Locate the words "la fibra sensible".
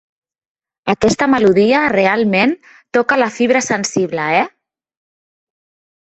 3.23-4.25